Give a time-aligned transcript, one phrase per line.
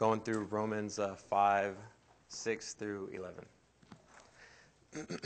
[0.00, 1.76] going through Romans uh, 5,
[2.28, 3.44] 6 through 11.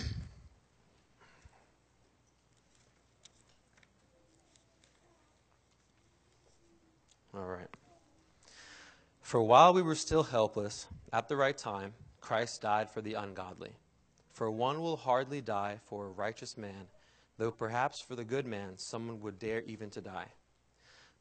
[7.34, 7.68] All right.
[9.22, 13.70] For while we were still helpless, at the right time, Christ died for the ungodly.
[14.32, 16.88] For one will hardly die for a righteous man,
[17.38, 20.26] though perhaps for the good man someone would dare even to die.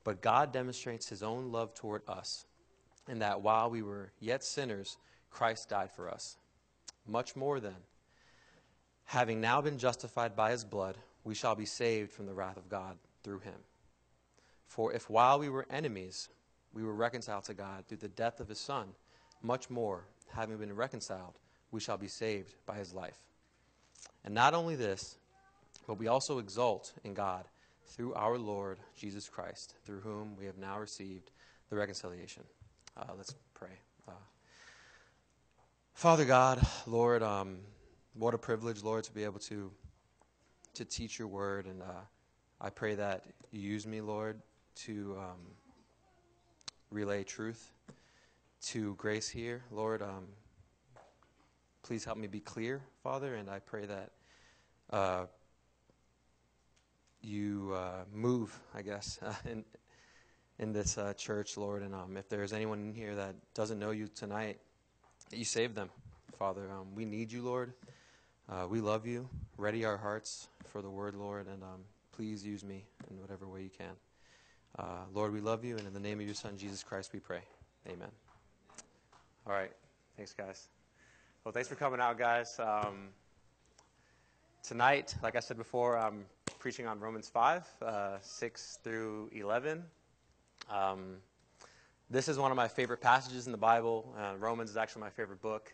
[0.04, 2.47] But God demonstrates his own love toward us,
[3.07, 4.97] in that while we were yet sinners,
[5.29, 6.38] Christ died for us.
[7.07, 7.76] Much more then,
[9.05, 12.70] having now been justified by his blood, we shall be saved from the wrath of
[12.70, 13.55] God through him.
[14.67, 16.29] For if while we were enemies,
[16.73, 18.88] we were reconciled to God through the death of his Son,
[19.41, 21.38] much more, having been reconciled,
[21.71, 23.20] we shall be saved by his life.
[24.23, 25.17] And not only this,
[25.85, 27.45] but we also exult in God
[27.85, 31.31] through our Lord Jesus Christ, through whom we have now received
[31.70, 32.43] the reconciliation.
[32.95, 33.79] Uh, let's pray.
[34.07, 34.11] Uh,
[35.95, 37.57] Father God, Lord, um,
[38.13, 39.71] what a privilege, Lord, to be able to
[40.76, 42.01] to teach your word, and uh,
[42.62, 44.41] I pray that you use me, Lord,
[44.85, 45.40] to um,
[46.91, 47.71] relay truth
[48.68, 50.03] to grace here, Lord.
[50.03, 50.27] Um,
[51.81, 54.12] please help me be clear, Father, and I pray that
[54.91, 55.25] uh,
[57.21, 59.65] you uh, move, I guess, in
[60.59, 61.82] in this uh, church, Lord.
[61.84, 64.59] And um, if there's anyone here that doesn't know you tonight,
[65.29, 65.90] that you save them,
[66.38, 66.69] Father.
[66.72, 67.73] Um, we need you, Lord.
[68.50, 69.28] Uh, we love you.
[69.57, 71.81] Ready our hearts for the word, Lord, and um,
[72.12, 73.96] please use me in whatever way you can.
[74.78, 77.19] Uh, Lord, we love you, and in the name of your Son, Jesus Christ, we
[77.19, 77.41] pray.
[77.88, 78.09] Amen.
[79.46, 79.72] All right.
[80.18, 80.68] Thanks, guys.
[81.44, 82.59] Well, thanks for coming out, guys.
[82.59, 83.09] Um,
[84.63, 86.25] tonight, like I said before, I'm
[86.59, 89.84] preaching on Romans 5, uh, 6 through 11.
[90.69, 91.17] Um,
[92.09, 94.13] this is one of my favorite passages in the Bible.
[94.17, 95.73] Uh, Romans is actually my favorite book.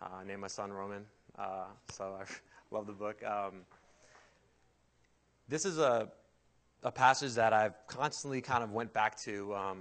[0.00, 1.04] Uh, I named my son Roman,
[1.38, 2.24] uh, so I
[2.74, 3.22] love the book.
[3.24, 3.62] Um,
[5.48, 6.08] this is a,
[6.82, 9.78] a passage that I've constantly kind of went back to um,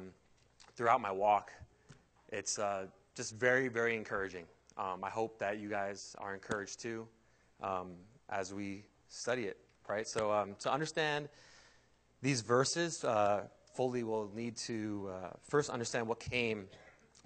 [0.75, 1.51] throughout my walk.
[2.29, 4.45] It's uh, just very, very encouraging.
[4.77, 7.07] Um, I hope that you guys are encouraged too
[7.61, 7.91] um,
[8.29, 9.57] as we study it,
[9.87, 10.07] right?
[10.07, 11.29] So um, to understand
[12.21, 13.43] these verses uh,
[13.79, 16.67] fully, we'll need to uh, first understand what came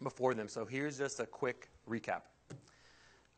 [0.03, 0.47] before them.
[0.47, 2.21] So here's just a quick recap.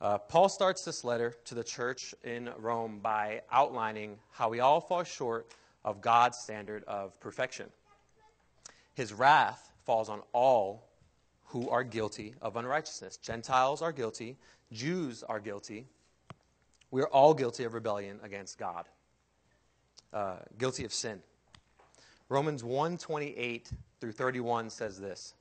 [0.02, 4.82] Uh, Paul starts this letter to the church in Rome by outlining how we all
[4.82, 5.48] fall short
[5.86, 7.70] of God's standard of perfection.
[8.96, 10.90] His wrath falls on all
[11.46, 13.16] who are guilty of unrighteousness.
[13.16, 14.36] Gentiles are guilty,
[14.74, 15.88] Jews are guilty.
[16.92, 18.90] We are all guilty of rebellion against God,
[20.12, 21.22] uh, guilty of sin.
[22.30, 25.34] Romans 1 28 through 31 says this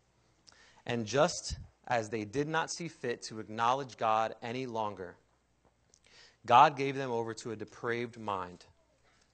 [0.86, 1.56] And just
[1.88, 5.16] as they did not see fit to acknowledge God any longer,
[6.46, 8.64] God gave them over to a depraved mind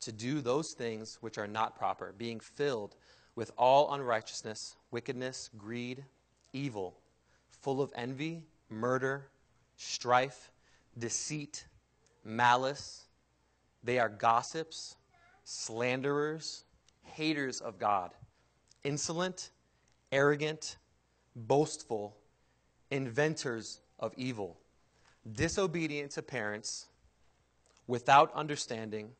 [0.00, 2.96] to do those things which are not proper, being filled
[3.34, 6.04] with all unrighteousness, wickedness, greed,
[6.52, 6.96] evil,
[7.50, 9.26] full of envy, murder,
[9.76, 10.50] strife,
[10.98, 11.66] deceit,
[12.24, 13.06] malice.
[13.82, 14.96] They are gossips,
[15.44, 16.64] slanderers,
[17.02, 18.10] haters of God,
[18.84, 19.50] insolent,
[20.12, 20.76] arrogant,
[21.34, 22.16] boastful,
[22.90, 24.58] inventors of evil,
[25.32, 26.86] disobedient to parents,
[27.86, 29.10] without understanding,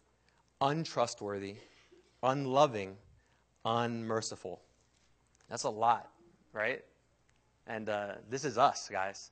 [0.61, 1.57] untrustworthy,
[2.23, 2.97] unloving,
[3.65, 4.61] unmerciful.
[5.49, 6.09] That's a lot,
[6.53, 6.85] right?
[7.67, 9.31] And uh, this is us, guys.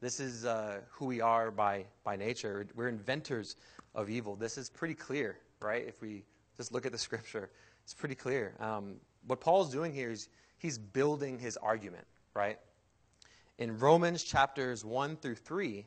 [0.00, 2.66] This is uh, who we are by, by nature.
[2.74, 3.56] We're inventors
[3.94, 4.36] of evil.
[4.36, 5.84] This is pretty clear, right?
[5.86, 6.24] If we
[6.56, 7.50] just look at the scripture,
[7.84, 8.54] it's pretty clear.
[8.58, 8.96] Um,
[9.26, 10.28] what Paul's doing here is
[10.58, 12.58] he's building his argument, right?
[13.58, 15.86] In Romans chapters 1 through 3,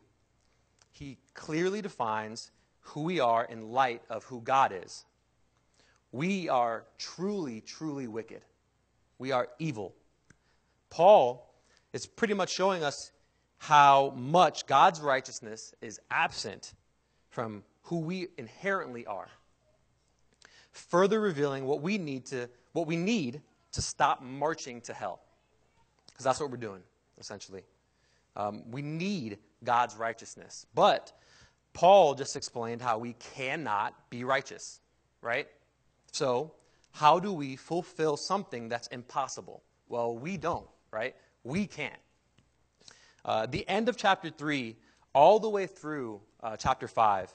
[0.92, 5.06] he clearly defines who we are in light of who God is.
[6.12, 8.42] We are truly, truly wicked.
[9.20, 9.94] We are evil.
[10.90, 11.54] Paul
[11.94, 13.12] is pretty much showing us
[13.58, 16.74] how much God's righteousness is absent
[17.30, 19.30] from who we inherently are.
[20.78, 23.42] Further revealing what we need to what we need
[23.72, 25.20] to stop marching to hell.
[26.06, 26.82] Because that's what we're doing,
[27.20, 27.64] essentially.
[28.36, 30.66] Um, we need God's righteousness.
[30.76, 31.12] But
[31.74, 34.80] Paul just explained how we cannot be righteous,
[35.22, 35.48] right?
[36.12, 36.54] So,
[36.92, 39.64] how do we fulfill something that's impossible?
[39.90, 41.16] Well, we don't, right?
[41.44, 41.94] We can't.
[43.26, 44.76] Uh, the end of chapter 3,
[45.14, 47.34] all the way through uh, chapter 5,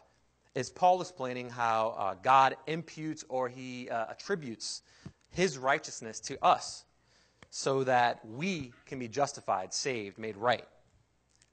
[0.54, 4.82] is Paul explaining how uh, God imputes or he uh, attributes
[5.30, 6.84] his righteousness to us.
[7.54, 10.66] so that we can be justified, saved, made right.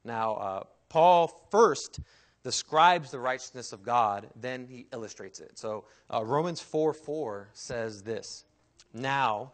[0.06, 2.00] Now, uh, Paul first
[2.42, 5.58] describes the righteousness of God, then he illustrates it.
[5.58, 8.46] So uh, Romans 4 4 says this
[8.94, 9.52] Now,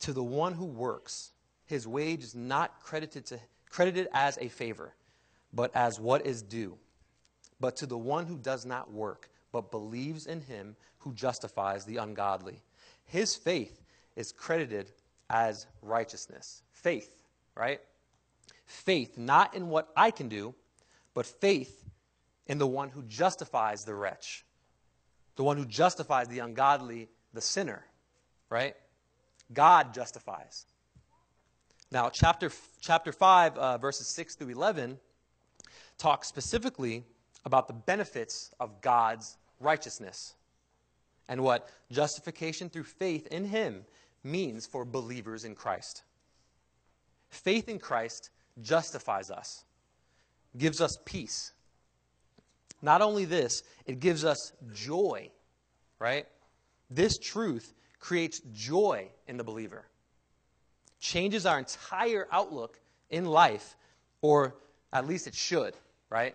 [0.00, 1.30] to the one who works,
[1.64, 3.38] his wage is not credited, to,
[3.70, 4.94] credited as a favor,
[5.52, 6.76] but as what is due.
[7.60, 11.98] But to the one who does not work, but believes in him who justifies the
[11.98, 12.62] ungodly,
[13.04, 13.82] his faith
[14.16, 14.90] is credited
[15.30, 16.62] as righteousness.
[16.72, 17.22] Faith,
[17.54, 17.80] right?
[18.66, 20.54] Faith, not in what I can do,
[21.14, 21.84] but faith
[22.46, 24.44] in the one who justifies the wretch,
[25.36, 27.84] the one who justifies the ungodly, the sinner,
[28.50, 28.76] right?
[29.52, 30.66] God justifies.
[31.90, 34.98] Now, chapter, chapter 5, uh, verses 6 through 11,
[35.98, 37.04] talk specifically
[37.44, 40.34] about the benefits of God's righteousness
[41.28, 43.84] and what justification through faith in Him
[44.22, 46.02] means for believers in Christ.
[47.28, 48.30] Faith in Christ
[48.62, 49.64] justifies us,
[50.56, 51.52] gives us peace.
[52.82, 55.30] Not only this, it gives us joy,
[55.98, 56.26] right?
[56.90, 59.86] This truth creates joy in the believer,
[61.00, 62.78] changes our entire outlook
[63.10, 63.76] in life,
[64.20, 64.54] or
[64.92, 65.74] at least it should,
[66.10, 66.34] right?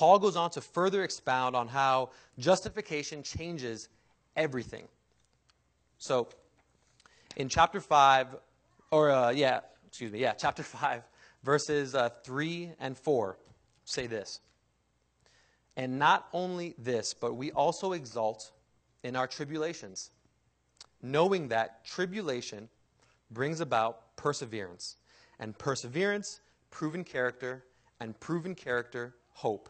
[0.00, 2.08] Paul goes on to further expound on how
[2.38, 3.90] justification changes
[4.34, 4.88] everything.
[5.98, 6.30] So,
[7.36, 8.28] in chapter 5,
[8.92, 11.02] or uh, yeah, excuse me, yeah, chapter 5,
[11.42, 13.36] verses uh, 3 and 4
[13.84, 14.40] say this.
[15.76, 18.52] And not only this, but we also exult
[19.04, 20.12] in our tribulations,
[21.02, 22.70] knowing that tribulation
[23.30, 24.96] brings about perseverance,
[25.38, 27.66] and perseverance, proven character,
[28.00, 29.68] and proven character, hope.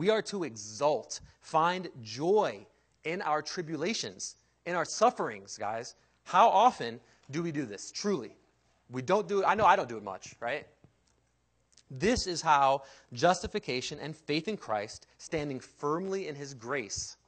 [0.00, 2.66] We are to exult, find joy
[3.04, 5.94] in our tribulations, in our sufferings, guys.
[6.24, 6.98] How often
[7.30, 7.92] do we do this?
[7.92, 8.34] Truly.
[8.88, 9.44] We don't do it.
[9.44, 10.66] I know I don't do it much, right?
[11.90, 17.18] This is how justification and faith in Christ, standing firmly in his grace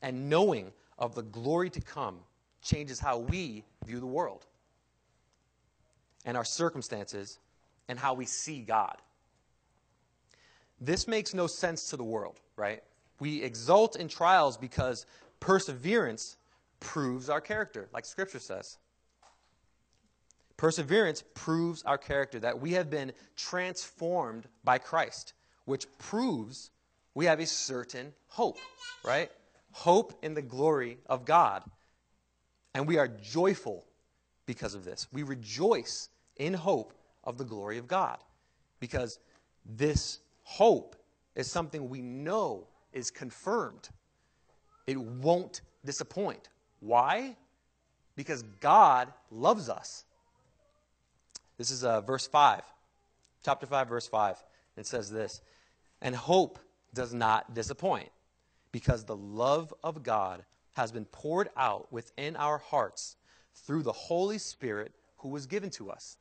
[0.00, 2.20] and knowing of the glory to come,
[2.62, 4.46] changes how we view the world
[6.24, 7.38] and our circumstances
[7.86, 8.96] and how we see God.
[10.80, 12.82] This makes no sense to the world, right?
[13.20, 15.06] We exult in trials because
[15.40, 16.36] perseverance
[16.80, 18.78] proves our character, like Scripture says.
[20.56, 25.34] Perseverance proves our character, that we have been transformed by Christ,
[25.66, 26.70] which proves
[27.14, 28.58] we have a certain hope,
[29.04, 29.30] right?
[29.72, 31.62] Hope in the glory of God.
[32.74, 33.84] And we are joyful
[34.46, 35.06] because of this.
[35.12, 36.92] We rejoice in hope
[37.24, 38.18] of the glory of God
[38.80, 39.18] because
[39.64, 40.96] this Hope
[41.34, 43.90] is something we know is confirmed.
[44.86, 46.48] It won't disappoint.
[46.80, 47.36] Why?
[48.16, 50.06] Because God loves us.
[51.58, 52.62] This is uh, verse 5,
[53.44, 54.42] chapter 5, verse 5.
[54.78, 55.42] It says this
[56.00, 56.58] And hope
[56.94, 58.08] does not disappoint,
[58.72, 63.16] because the love of God has been poured out within our hearts
[63.54, 66.16] through the Holy Spirit who was given to us.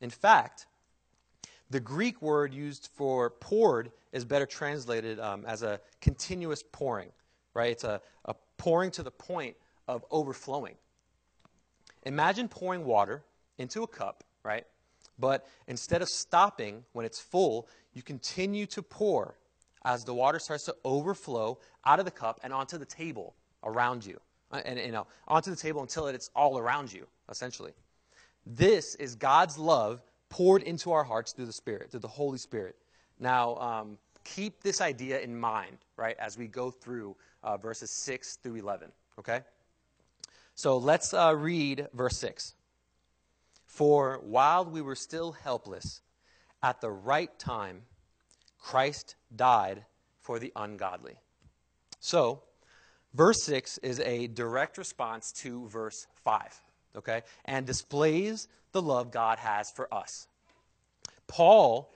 [0.00, 0.66] In fact,
[1.70, 7.10] the Greek word used for poured is better translated um, as a continuous pouring,
[7.54, 7.72] right?
[7.72, 9.56] It's a, a pouring to the point
[9.86, 10.74] of overflowing.
[12.04, 13.24] Imagine pouring water
[13.58, 14.64] into a cup, right?
[15.18, 19.36] But instead of stopping when it's full, you continue to pour
[19.84, 24.04] as the water starts to overflow out of the cup and onto the table around
[24.06, 24.18] you.
[24.50, 27.72] Uh, and, you know, onto the table until it's all around you, essentially.
[28.46, 32.76] This is God's love poured into our hearts through the Spirit, through the Holy Spirit.
[33.18, 38.36] Now, um, keep this idea in mind, right, as we go through uh, verses 6
[38.36, 39.40] through 11, okay?
[40.54, 42.54] So let's uh, read verse 6.
[43.64, 46.00] For while we were still helpless,
[46.62, 47.82] at the right time,
[48.58, 49.84] Christ died
[50.20, 51.14] for the ungodly.
[52.00, 52.42] So,
[53.14, 56.60] verse 6 is a direct response to verse 5
[56.98, 60.28] okay, and displays the love God has for us.
[61.26, 61.92] Paul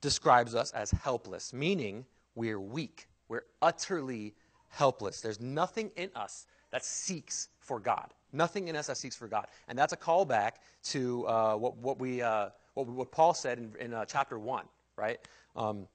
[0.00, 3.06] describes us as helpless, meaning we're weak.
[3.28, 4.34] We're utterly
[4.68, 5.20] helpless.
[5.20, 8.12] There's nothing in us that seeks for God.
[8.32, 9.46] Nothing in us that seeks for God.
[9.68, 10.54] And that's a callback
[10.86, 14.64] to uh, what, what, we, uh, what, what, Paul said in, in uh, chapter 1,
[14.96, 15.20] right?
[15.54, 15.86] Um,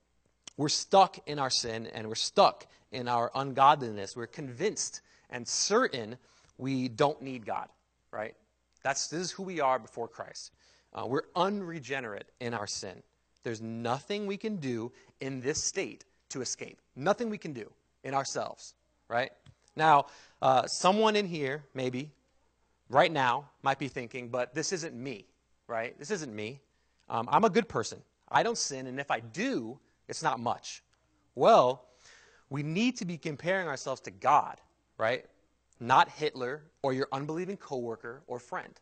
[0.55, 4.15] we're stuck in our sin and we're stuck in our ungodliness.
[4.15, 6.15] We're convinced and certain
[6.57, 7.67] we don't need God,
[8.09, 8.35] right?
[8.83, 10.53] That's, this is who we are before Christ.
[10.93, 13.03] Uh, we're unregenerate in our sin.
[13.43, 16.79] There's nothing we can do in this state to escape.
[16.95, 17.71] Nothing we can do
[18.03, 18.73] in ourselves,
[19.07, 19.31] right?
[19.75, 20.07] Now,
[20.41, 22.11] uh, someone in here, maybe,
[22.89, 25.25] right now might be thinking, but this isn't me,
[25.67, 25.97] right?
[25.99, 26.59] This isn't me.
[27.09, 28.01] Um, I'm a good person.
[28.31, 30.83] I don't sin, and if I do, it's not much.
[31.35, 31.85] Well,
[32.49, 34.59] we need to be comparing ourselves to God,
[34.97, 35.25] right?
[35.79, 38.73] Not Hitler or your unbelieving coworker or friend.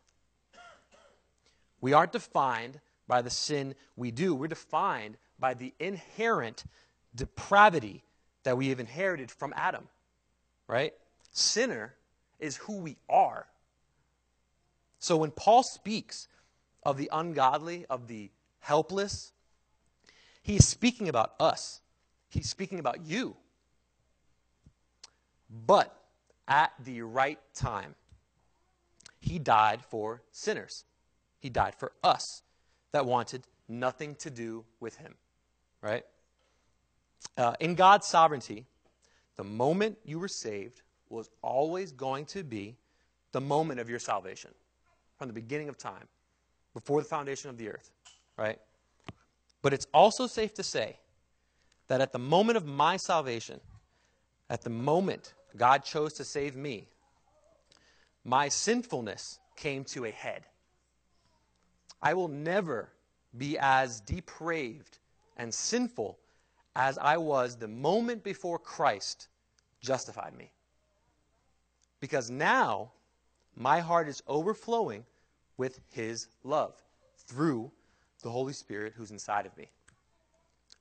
[1.80, 4.34] We aren't defined by the sin we do.
[4.34, 6.64] We're defined by the inherent
[7.14, 8.02] depravity
[8.42, 9.88] that we have inherited from Adam,
[10.66, 10.92] right?
[11.30, 11.94] Sinner
[12.38, 13.46] is who we are.
[14.98, 16.28] So when Paul speaks
[16.82, 19.32] of the ungodly, of the helpless,
[20.42, 21.80] he's speaking about us.
[22.28, 23.36] He's speaking about you.
[25.66, 25.97] But
[26.48, 27.94] at the right time,
[29.20, 30.84] he died for sinners.
[31.38, 32.42] He died for us
[32.92, 35.14] that wanted nothing to do with him,
[35.82, 36.04] right?
[37.36, 38.64] Uh, in God's sovereignty,
[39.36, 42.76] the moment you were saved was always going to be
[43.32, 44.50] the moment of your salvation
[45.16, 46.08] from the beginning of time,
[46.74, 47.90] before the foundation of the earth,
[48.36, 48.58] right?
[49.62, 50.96] But it's also safe to say
[51.88, 53.60] that at the moment of my salvation,
[54.48, 56.88] at the moment God chose to save me,
[58.24, 60.44] my sinfulness came to a head.
[62.02, 62.90] I will never
[63.36, 64.98] be as depraved
[65.36, 66.18] and sinful
[66.76, 69.28] as I was the moment before Christ
[69.80, 70.52] justified me.
[72.00, 72.92] Because now
[73.56, 75.04] my heart is overflowing
[75.56, 76.74] with His love
[77.16, 77.70] through
[78.22, 79.68] the Holy Spirit who's inside of me.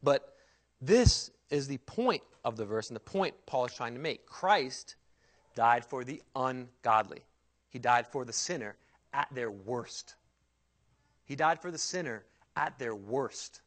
[0.03, 0.35] But
[0.81, 4.25] this is the point of the verse and the point Paul is trying to make.
[4.25, 4.95] Christ
[5.55, 7.21] died for the ungodly,
[7.69, 8.75] He died for the sinner
[9.13, 10.15] at their worst.
[11.25, 12.23] He died for the sinner
[12.55, 13.61] at their worst.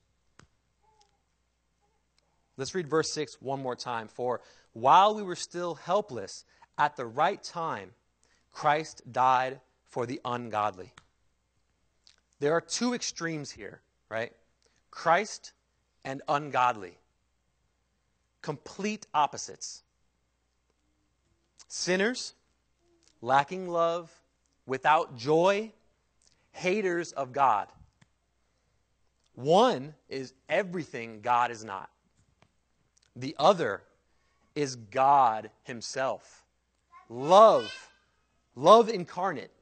[2.57, 4.09] Let's read verse 6 one more time.
[4.09, 4.41] For
[4.73, 6.45] while we were still helpless,
[6.79, 7.91] at the right time,
[8.53, 10.93] Christ died for the ungodly.
[12.39, 14.33] There are two extremes here, right?
[14.91, 15.53] Christ
[16.05, 17.00] and ungodly.
[18.43, 19.83] Complete opposites.
[21.69, 22.35] Sinners,
[23.21, 24.11] lacking love,
[24.67, 25.73] without joy,
[26.53, 27.69] haters of God.
[29.35, 31.91] One is everything God is not,
[33.17, 33.83] the other
[34.55, 36.45] is God Himself.
[37.09, 37.73] Love,
[38.55, 39.53] love incarnate,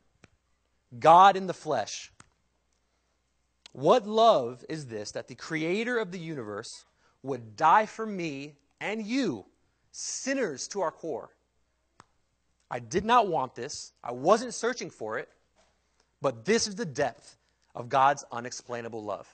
[0.99, 2.13] God in the flesh.
[3.73, 6.85] What love is this that the creator of the universe
[7.23, 9.45] would die for me and you,
[9.93, 11.31] sinners to our core?
[12.71, 13.93] I did not want this.
[14.05, 15.29] I wasn't searching for it.
[16.21, 17.37] But this is the depth
[17.75, 19.29] of God's unexplainable love.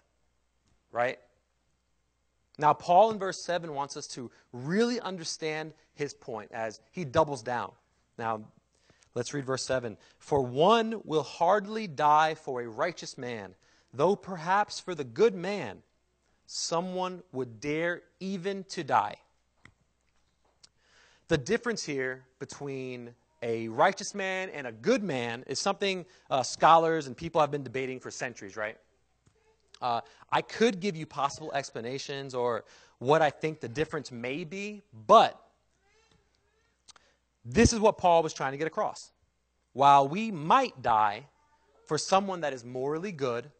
[0.92, 1.18] Right?
[2.58, 7.42] Now, Paul in verse 7 wants us to really understand his point as he doubles
[7.42, 7.72] down.
[8.16, 8.42] Now,
[9.14, 9.96] let's read verse 7.
[10.18, 13.54] For one will hardly die for a righteous man,
[13.92, 15.82] though perhaps for the good man
[16.46, 19.16] someone would dare even to die.
[21.28, 27.06] The difference here between a righteous man and a good man is something uh, scholars
[27.06, 28.76] and people have been debating for centuries, right?
[29.80, 30.00] Uh,
[30.30, 32.64] I could give you possible explanations or
[32.98, 35.40] what I think the difference may be, but
[37.44, 39.12] this is what Paul was trying to get across.
[39.74, 41.26] While we might die
[41.86, 43.50] for someone that is morally good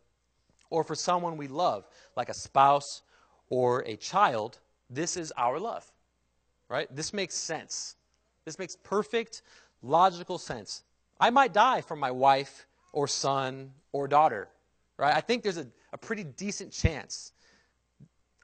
[0.70, 3.02] or for someone we love, like a spouse
[3.50, 5.90] or a child, this is our love,
[6.68, 6.88] right?
[6.94, 7.96] This makes sense.
[8.44, 9.42] This makes perfect
[9.82, 10.82] logical sense.
[11.20, 14.48] I might die for my wife or son or daughter,
[14.96, 15.14] right?
[15.14, 17.32] I think there's a, a pretty decent chance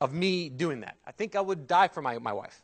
[0.00, 0.96] of me doing that.
[1.06, 2.62] I think I would die for my, my wife.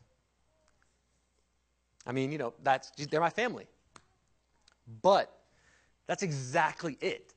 [2.05, 3.67] I mean, you know, that's they're my family.
[5.01, 5.31] But
[6.07, 7.33] that's exactly it.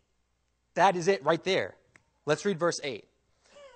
[0.74, 1.74] That is it right there.
[2.24, 3.04] Let's read verse 8.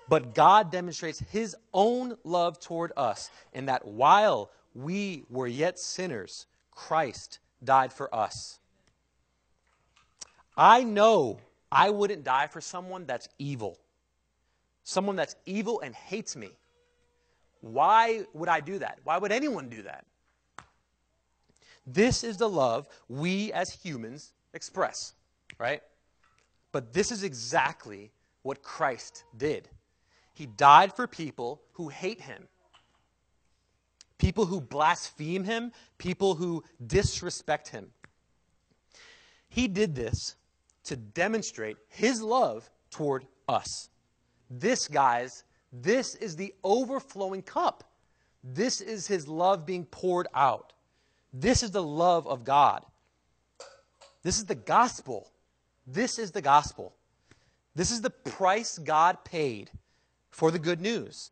[0.07, 6.45] But God demonstrates his own love toward us in that while we were yet sinners,
[6.71, 8.59] Christ died for us.
[10.57, 11.39] I know
[11.71, 13.79] I wouldn't die for someone that's evil,
[14.83, 16.49] someone that's evil and hates me.
[17.61, 18.99] Why would I do that?
[19.03, 20.05] Why would anyone do that?
[21.87, 25.13] This is the love we as humans express,
[25.57, 25.81] right?
[26.71, 28.11] But this is exactly
[28.43, 29.67] what Christ did.
[30.35, 32.47] He died for people who hate him
[34.17, 37.91] people who blaspheme him, people who disrespect him.
[39.49, 40.35] He did this
[40.85, 43.89] to demonstrate his love toward us.
[44.49, 47.83] This, guys, this is the overflowing cup.
[48.43, 50.73] This is his love being poured out.
[51.33, 52.85] This is the love of God.
[54.23, 55.31] This is the gospel.
[55.85, 56.95] This is the gospel.
[57.75, 59.69] This is the price God paid
[60.35, 61.31] for the good news.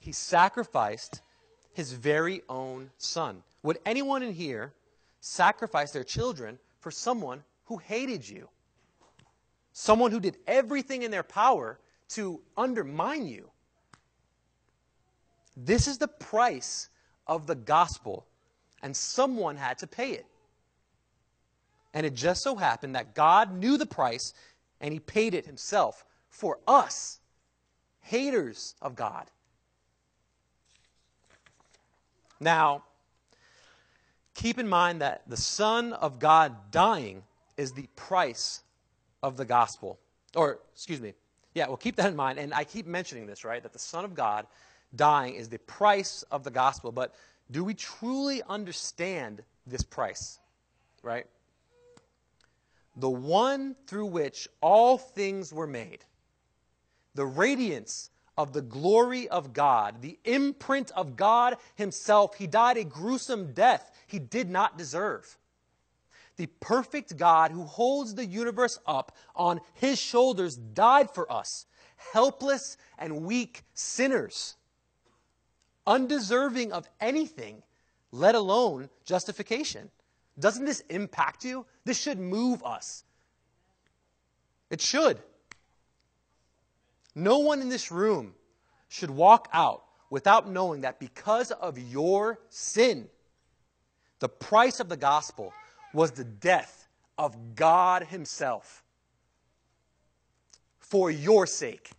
[0.00, 1.22] He sacrificed
[1.72, 3.42] his very own son.
[3.62, 4.74] Would anyone in here
[5.22, 8.50] sacrifice their children for someone who hated you?
[9.72, 11.78] Someone who did everything in their power
[12.10, 13.48] to undermine you?
[15.56, 16.90] This is the price
[17.26, 18.26] of the gospel,
[18.82, 20.26] and someone had to pay it.
[21.94, 24.34] And it just so happened that God knew the price
[24.82, 27.18] and he paid it himself for us,
[28.00, 29.26] haters of God.
[32.40, 32.84] Now,
[34.34, 37.22] keep in mind that the Son of God dying
[37.56, 38.62] is the price
[39.22, 39.98] of the gospel.
[40.34, 41.12] Or, excuse me,
[41.54, 42.38] yeah, well, keep that in mind.
[42.38, 43.62] And I keep mentioning this, right?
[43.62, 44.46] That the Son of God
[44.96, 46.92] dying is the price of the gospel.
[46.92, 47.14] But
[47.50, 50.38] do we truly understand this price,
[51.02, 51.26] right?
[52.96, 56.04] The one through which all things were made,
[57.14, 62.36] the radiance of the glory of God, the imprint of God Himself.
[62.36, 65.36] He died a gruesome death He did not deserve.
[66.36, 72.78] The perfect God who holds the universe up on His shoulders died for us, helpless
[72.98, 74.56] and weak sinners,
[75.86, 77.62] undeserving of anything,
[78.10, 79.90] let alone justification.
[80.38, 81.66] Doesn't this impact you?
[81.84, 83.04] This should move us.
[84.70, 85.18] It should.
[87.14, 88.34] No one in this room
[88.88, 93.08] should walk out without knowing that because of your sin,
[94.18, 95.52] the price of the gospel
[95.94, 96.88] was the death
[97.18, 98.82] of God Himself
[100.78, 101.90] for your sake.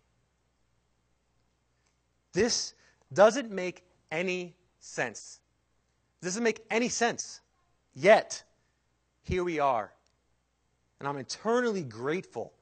[2.33, 2.73] This
[3.13, 5.39] doesn't make any sense.
[6.21, 7.41] This doesn't make any sense.
[7.93, 8.43] Yet,
[9.23, 9.91] here we are.
[10.99, 12.53] And I'm eternally grateful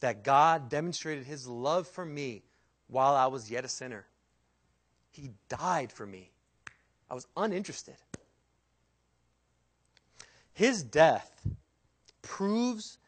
[0.00, 2.42] that God demonstrated his love for me
[2.86, 4.06] while I was yet a sinner.
[5.10, 6.30] He died for me.
[7.10, 7.96] I was uninterested.
[10.52, 11.46] His death
[12.22, 12.98] proves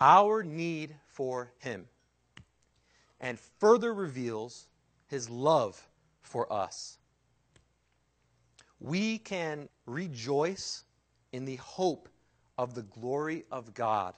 [0.00, 1.86] our need for him
[3.20, 4.66] and further reveals
[5.08, 5.88] his love
[6.22, 6.98] for us.
[8.80, 10.84] We can rejoice
[11.32, 12.08] in the hope
[12.58, 14.14] of the glory of God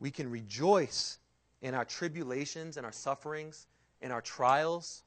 [0.00, 1.18] we can rejoice
[1.62, 3.66] in our tribulations and our sufferings,
[4.00, 5.02] and our trials,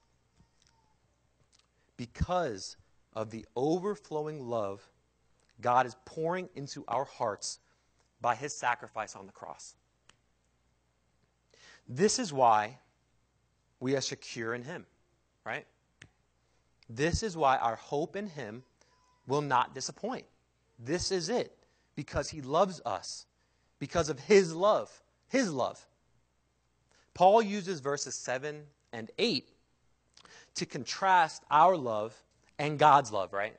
[1.97, 2.77] because
[3.13, 4.87] of the overflowing love
[5.61, 7.59] God is pouring into our hearts
[8.21, 9.75] by his sacrifice on the cross.
[11.87, 12.77] This is why
[13.79, 14.85] we are secure in him,
[15.45, 15.65] right?
[16.89, 18.63] This is why our hope in him
[19.27, 20.25] will not disappoint.
[20.79, 21.57] This is it,
[21.95, 23.25] because he loves us
[23.83, 24.89] because of his love.
[25.27, 25.85] His love.
[27.13, 28.61] Paul uses verses 7
[28.93, 29.49] and 8
[30.55, 32.15] to contrast our love
[32.57, 33.57] and God's love, right?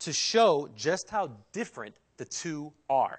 [0.00, 3.18] To show just how different the two are.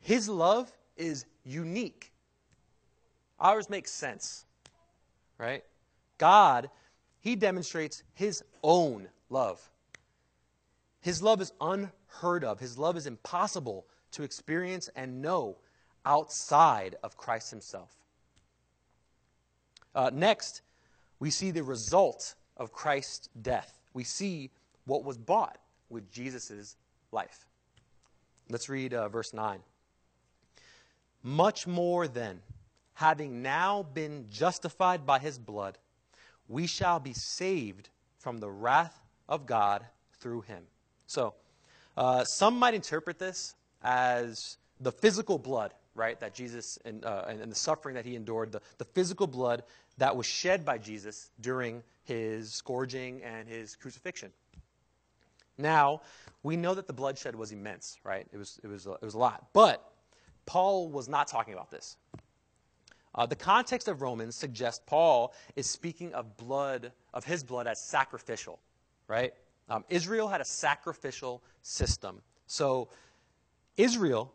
[0.00, 2.12] His love is unique.
[3.40, 4.44] Ours makes sense,
[5.38, 5.64] right?
[6.18, 6.68] God,
[7.20, 9.66] He demonstrates His own love.
[11.00, 15.56] His love is unheard of, His love is impossible to experience and know
[16.04, 17.90] outside of Christ Himself.
[19.94, 20.62] Uh, next,
[21.18, 23.78] we see the result of Christ's death.
[23.94, 24.50] We see
[24.86, 25.58] what was bought
[25.90, 26.76] with Jesus'
[27.12, 27.46] life.
[28.48, 29.60] Let's read uh, verse 9.
[31.22, 32.40] Much more then,
[32.94, 35.78] having now been justified by his blood,
[36.48, 39.84] we shall be saved from the wrath of God
[40.18, 40.64] through him.
[41.06, 41.34] So,
[41.96, 47.50] uh, some might interpret this as the physical blood, right, that Jesus and, uh, and,
[47.50, 49.62] the suffering that he endured, the, the physical blood
[49.98, 54.32] that was shed by Jesus during his scourging and his crucifixion.
[55.58, 56.00] Now,
[56.42, 58.26] we know that the bloodshed was immense, right?
[58.32, 59.46] It was, it was, it was a lot.
[59.52, 59.92] But
[60.46, 61.96] Paul was not talking about this.
[63.14, 67.80] Uh, the context of Romans suggests Paul is speaking of blood, of his blood as
[67.80, 68.58] sacrificial,
[69.06, 69.34] right?
[69.68, 72.22] Um, Israel had a sacrificial system.
[72.46, 72.88] So
[73.76, 74.32] Israel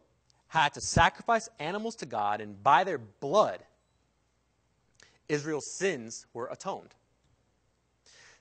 [0.47, 3.63] had to sacrifice animals to God, and by their blood,
[5.27, 6.95] Israel's sins were atoned.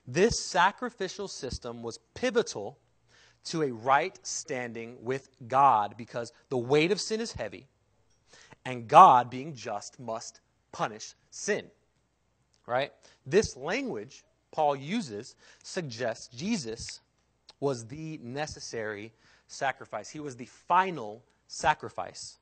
[0.07, 2.77] This sacrificial system was pivotal
[3.45, 7.67] to a right standing with God because the weight of sin is heavy,
[8.65, 10.39] and God, being just, must
[10.71, 11.65] punish sin.
[12.65, 12.91] Right?
[13.25, 17.01] This language Paul uses suggests Jesus
[17.59, 19.13] was the necessary
[19.47, 20.09] sacrifice.
[20.09, 22.37] He was the final sacrifice.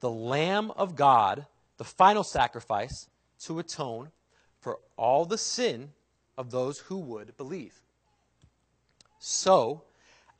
[0.00, 1.46] The Lamb of God,
[1.76, 3.08] the final sacrifice
[3.40, 4.10] to atone
[4.60, 5.90] for all the sin
[6.36, 7.80] of those who would believe.
[9.18, 9.82] So,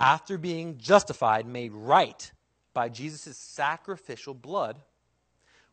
[0.00, 2.30] after being justified, made right
[2.72, 4.78] by Jesus' sacrificial blood,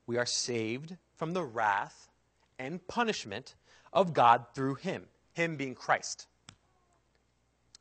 [0.08, 2.10] we are saved from the wrath
[2.58, 3.56] and punishment
[3.94, 6.28] of God through him, him being Christ.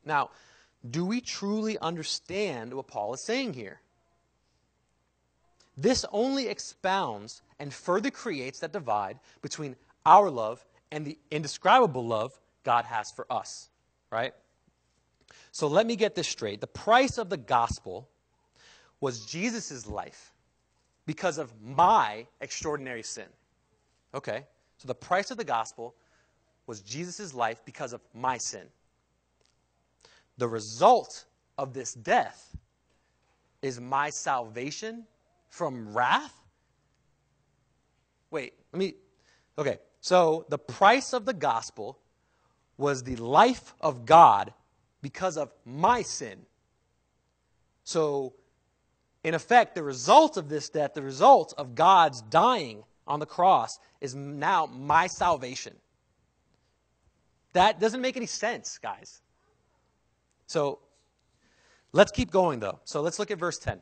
[0.05, 0.29] Now,
[0.91, 3.79] do we truly understand what Paul is saying here?
[5.77, 12.39] This only expounds and further creates that divide between our love and the indescribable love
[12.63, 13.69] God has for us,
[14.11, 14.33] right?
[15.51, 16.61] So let me get this straight.
[16.61, 18.07] The price of the gospel
[19.01, 20.33] was Jesus' life
[21.05, 23.27] because of my extraordinary sin.
[24.13, 24.45] Okay?
[24.77, 25.95] So the price of the gospel
[26.67, 28.67] was Jesus' life because of my sin.
[30.37, 31.25] The result
[31.57, 32.55] of this death
[33.61, 35.05] is my salvation
[35.49, 36.33] from wrath.
[38.31, 38.93] Wait, let me.
[39.57, 41.99] Okay, so the price of the gospel
[42.77, 44.53] was the life of God
[45.01, 46.45] because of my sin.
[47.83, 48.33] So,
[49.23, 53.79] in effect, the result of this death, the result of God's dying on the cross,
[54.01, 55.75] is now my salvation.
[57.53, 59.21] That doesn't make any sense, guys.
[60.47, 60.79] So
[61.93, 62.79] let's keep going, though.
[62.83, 63.81] So let's look at verse 10.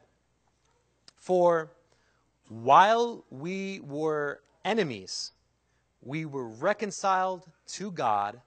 [1.17, 1.71] For
[2.49, 5.32] while we were enemies,
[6.02, 8.41] we were reconciled to God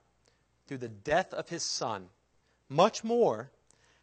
[0.67, 2.07] through the death of his Son.
[2.69, 3.51] Much more,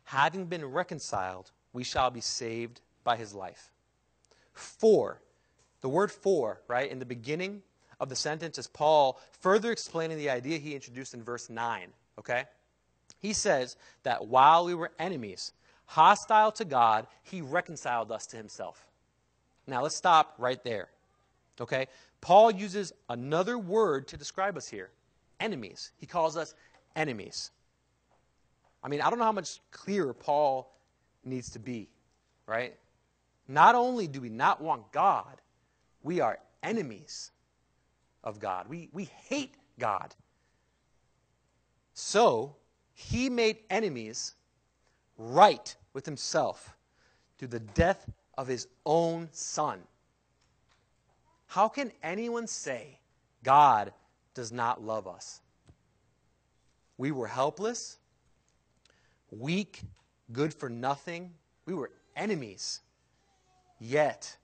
[0.05, 3.71] having been reconciled, we shall be saved by his life.
[4.53, 5.21] For,
[5.81, 7.63] the word for, right, in the beginning
[8.01, 12.45] of the sentence is Paul further explaining the idea he introduced in verse 9, okay?
[13.25, 15.53] He says that while we were enemies,
[15.87, 18.87] hostile to God, he reconciled us to himself.
[19.67, 20.91] Now let's stop right there.
[21.59, 21.87] Okay?
[22.21, 24.91] Paul uses another word to describe us here
[25.41, 25.93] enemies.
[25.97, 26.55] He calls us
[26.97, 27.51] enemies.
[28.83, 30.71] I mean, I don't know how much clearer Paul
[31.25, 31.89] needs to be,
[32.47, 32.77] right?
[33.49, 35.41] Not only do we not want God,
[36.03, 37.31] we are enemies
[38.23, 38.69] of God.
[38.69, 40.15] We, we hate God.
[41.95, 42.57] So,
[42.95, 44.35] he made enemies
[45.19, 46.77] right with himself
[47.37, 49.81] through the death of his own son.
[51.47, 52.99] How can anyone say
[53.43, 53.93] God
[54.35, 55.41] does not love us?
[56.97, 57.99] We were helpless,
[59.31, 59.83] weak,
[60.33, 61.33] good for nothing.
[61.67, 62.81] We were enemies.
[63.81, 64.37] Yet,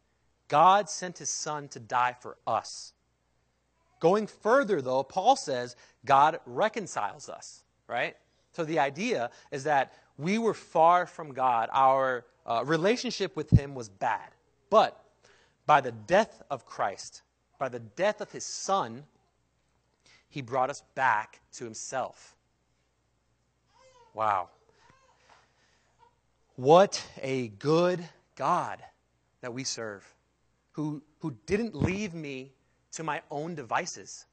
[0.48, 2.92] God sent his son to die for us.
[4.00, 8.16] Going further, though, Paul says God reconciles us, right?
[8.52, 11.68] So the idea is that we were far from God.
[11.72, 14.28] Our uh, relationship with Him was bad.
[14.68, 15.02] But
[15.66, 17.22] by the death of Christ,
[17.58, 19.04] by the death of His Son,
[20.28, 22.36] He brought us back to Himself.
[24.14, 24.48] Wow.
[26.56, 28.82] What a good God
[29.40, 30.04] that we serve,
[30.72, 32.52] who, who didn't leave me
[32.92, 34.26] to my own devices,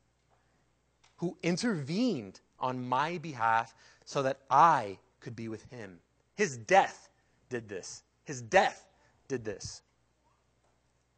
[1.17, 3.73] who intervened on my behalf
[4.07, 5.99] so that I could be with him.
[6.35, 7.09] His death
[7.49, 8.03] did this.
[8.23, 8.87] His death
[9.27, 9.81] did this.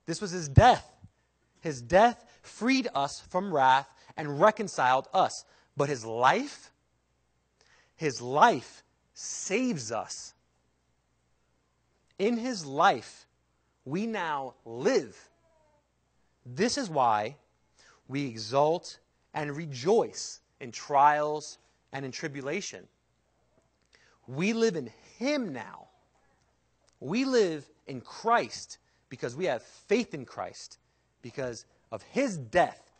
[0.08, 0.92] This was his death.
[1.62, 5.46] His death freed us from wrath and reconciled us.
[5.78, 6.72] But his life,
[7.96, 10.34] his life saves us.
[12.18, 13.28] In his life,
[13.86, 15.16] we now live.
[16.44, 17.36] This is why
[18.08, 18.98] we exult
[19.36, 21.60] and rejoice in trials
[21.94, 22.88] and in tribulation.
[24.28, 25.88] We live in Him now.
[27.00, 28.78] We live in Christ
[29.10, 30.78] because we have faith in Christ,
[31.22, 32.92] because of His death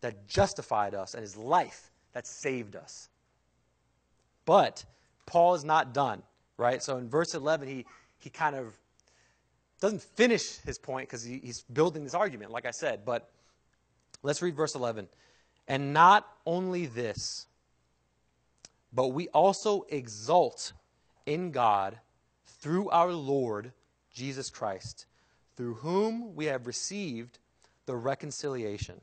[0.00, 3.08] that justified us and His life that saved us.
[4.44, 4.84] But
[5.26, 6.22] Paul is not done,
[6.56, 6.82] right?
[6.82, 7.86] So in verse 11, he,
[8.18, 8.76] he kind of
[9.80, 13.04] doesn't finish his point because he, he's building this argument, like I said.
[13.04, 13.30] But
[14.22, 15.08] let's read verse 11.
[15.68, 17.46] And not only this,
[18.94, 20.72] but we also exult
[21.26, 21.98] in God
[22.46, 23.72] through our Lord
[24.12, 25.06] Jesus Christ,
[25.56, 27.38] through whom we have received
[27.86, 29.00] the reconciliation.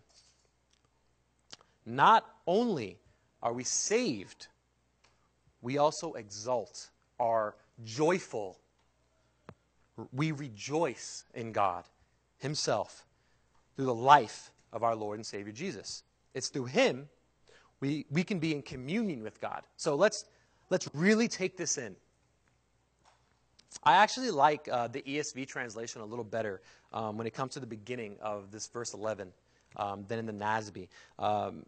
[1.86, 2.99] Not only
[3.43, 4.47] are we saved,
[5.62, 8.58] we also exult, are joyful.
[10.13, 11.84] We rejoice in God
[12.38, 13.06] Himself
[13.75, 16.04] through the life of our Lord and Savior Jesus.
[16.34, 17.10] It's through Him
[17.81, 19.63] we, we can be in communion with God.
[19.75, 20.25] So let's,
[20.69, 21.95] let's really take this in.
[23.83, 26.61] I actually like uh, the ESV translation a little better
[26.93, 29.31] um, when it comes to the beginning of this verse 11
[29.77, 30.87] um, than in the NASB.
[31.17, 31.65] Um,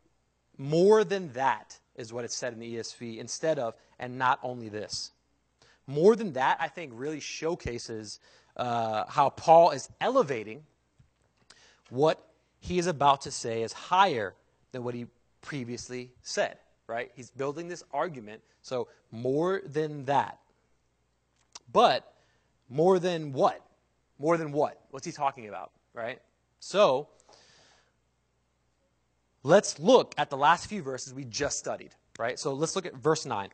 [0.57, 4.69] more than that is what it said in the ESV instead of, and not only
[4.69, 5.11] this.
[5.87, 8.19] More than that, I think, really showcases
[8.55, 10.63] uh, how Paul is elevating
[11.89, 12.27] what
[12.59, 14.35] he is about to say is higher
[14.71, 15.07] than what he
[15.43, 17.11] previously said, right?
[17.15, 18.41] He's building this argument.
[18.63, 20.39] So, more than that.
[21.71, 22.11] But
[22.69, 23.61] more than what?
[24.17, 24.79] More than what?
[24.89, 26.19] What's he talking about, right?
[26.59, 27.09] So,
[29.43, 32.39] let's look at the last few verses we just studied, right?
[32.39, 33.49] So, let's look at verse 9.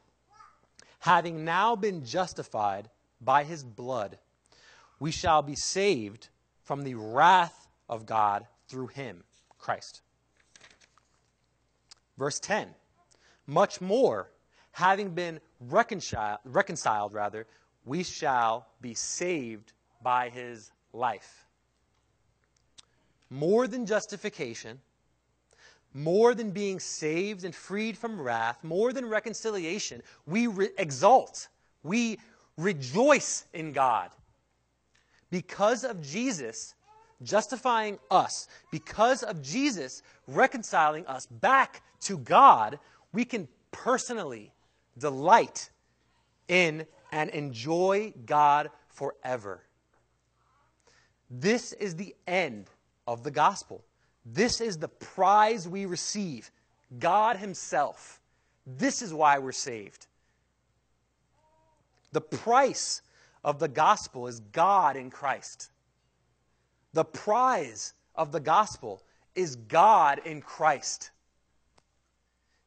[1.00, 4.18] Having now been justified by his blood,
[5.00, 6.30] we shall be saved
[6.64, 9.24] from the wrath of God through him,
[9.58, 10.02] Christ.
[12.20, 12.68] Verse 10
[13.48, 14.30] Much more,
[14.74, 17.48] having been reconciled, reconciled rather,
[17.86, 19.72] we shall be saved
[20.04, 21.48] by his life.
[23.30, 24.80] More than justification,
[25.94, 31.48] more than being saved and freed from wrath, more than reconciliation, we re- exalt,
[31.84, 32.20] we
[32.58, 34.12] rejoice in God.
[35.32, 36.76] Because of Jesus
[37.24, 42.80] justifying us, because of Jesus reconciling us back to God,
[43.14, 44.52] we can personally
[44.98, 45.70] delight
[46.48, 49.64] in and enjoy God forever.
[51.30, 52.70] This is the end
[53.08, 53.84] of the gospel.
[54.26, 56.52] This is the prize we receive
[56.98, 58.20] God Himself.
[58.66, 60.08] This is why we're saved.
[62.12, 63.02] The price
[63.44, 65.70] of the gospel is God in Christ.
[66.94, 69.02] The prize of the gospel
[69.36, 71.12] is God in Christ.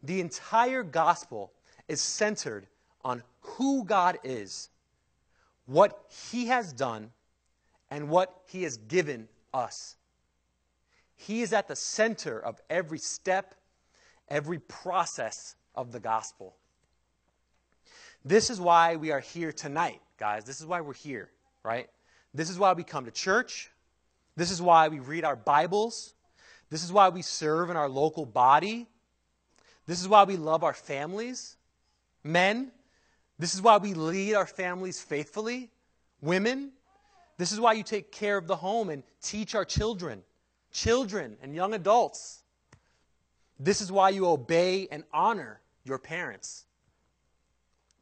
[0.02, 1.52] The entire gospel
[1.88, 2.66] is centered
[3.04, 4.70] on who God is,
[5.66, 7.10] what He has done,
[7.90, 9.96] and what He has given us.
[11.16, 13.54] He is at the center of every step,
[14.28, 16.56] every process of the gospel.
[18.24, 20.44] This is why we are here tonight, guys.
[20.44, 21.28] This is why we're here,
[21.64, 21.88] right?
[22.32, 23.70] This is why we come to church.
[24.36, 26.14] This is why we read our Bibles.
[26.70, 28.86] This is why we serve in our local body.
[29.86, 31.56] This is why we love our families.
[32.24, 32.72] Men,
[33.38, 35.70] this is why we lead our families faithfully.
[36.20, 36.70] Women,
[37.36, 40.22] this is why you take care of the home and teach our children,
[40.70, 42.42] children and young adults.
[43.58, 46.64] This is why you obey and honor your parents.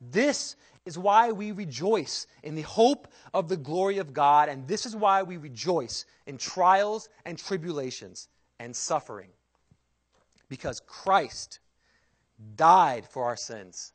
[0.00, 4.86] This is why we rejoice in the hope of the glory of God, and this
[4.86, 9.28] is why we rejoice in trials and tribulations and suffering.
[10.48, 11.60] Because Christ
[12.56, 13.92] died for our sins,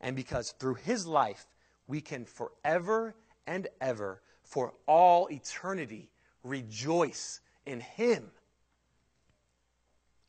[0.00, 1.46] and because through his life
[1.86, 3.14] we can forever
[3.46, 6.10] and ever, for all eternity,
[6.44, 8.30] rejoice in him.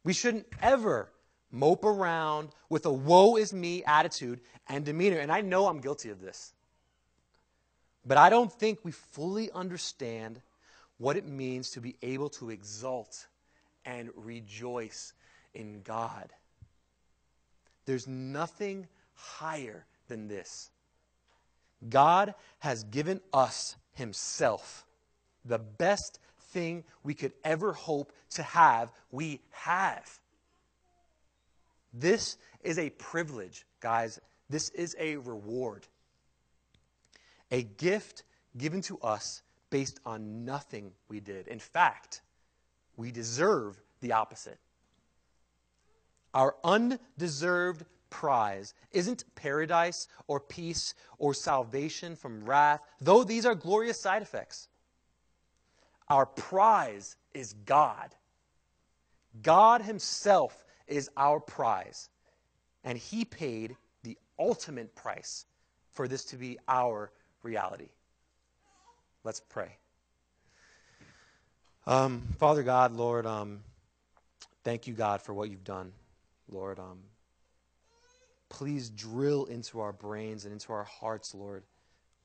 [0.04, 1.12] We shouldn't ever
[1.52, 5.18] mope around with a woe is me attitude and demeanor.
[5.18, 6.54] And I know I'm guilty of this.
[8.06, 10.42] But I don't think we fully understand
[10.98, 13.28] what it means to be able to exult
[13.86, 15.14] and rejoice
[15.54, 16.32] in God.
[17.86, 20.72] There's nothing higher than this.
[21.90, 24.86] God has given us Himself.
[25.46, 26.20] The best
[26.52, 30.20] thing we could ever hope to have, we have.
[31.93, 34.19] This is a privilege, guys.
[34.50, 35.88] This is a reward.
[37.52, 38.23] A gift
[38.58, 41.47] given to us based on nothing we did.
[41.47, 42.21] In fact,
[42.95, 44.60] we deserve the opposite.
[46.34, 54.00] Our undeserved prize isn't paradise or peace or salvation from wrath, though these are glorious
[54.00, 54.67] side effects.
[56.10, 58.15] Our prize is God.
[59.41, 62.10] God Himself is our prize.
[62.84, 65.45] And He paid the ultimate price
[65.91, 67.12] for this to be our
[67.43, 67.89] reality.
[69.23, 69.76] Let's pray.
[71.86, 73.62] Um, Father God, Lord, um,
[74.63, 75.91] thank you, God, for what you've done.
[76.50, 77.00] Lord, um,
[78.50, 81.63] please drill into our brains and into our hearts, Lord,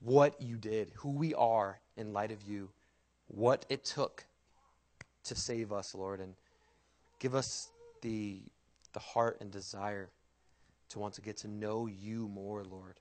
[0.01, 2.71] what you did, who we are in light of you,
[3.29, 4.25] what it took
[5.25, 6.35] to save us, Lord, and
[7.19, 7.71] give us
[8.03, 8.43] the,
[8.93, 10.11] the heart and desire
[10.91, 13.01] to want to get to know you more, Lord,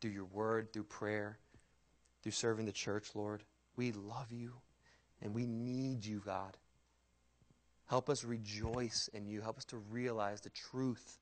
[0.00, 1.38] through your word, through prayer,
[2.22, 3.42] through serving the church, Lord.
[3.76, 4.54] We love you
[5.20, 6.56] and we need you, God.
[7.86, 9.40] Help us rejoice in you.
[9.40, 11.18] Help us to realize the truth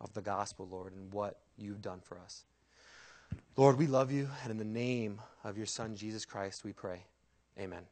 [0.00, 2.44] of the gospel, Lord, and what you've done for us.
[3.56, 7.04] Lord, we love you, and in the name of your Son, Jesus Christ, we pray.
[7.58, 7.82] Amen.